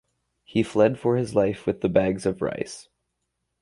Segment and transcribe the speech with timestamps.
[0.43, 2.89] He fled for his life with the bags of rice.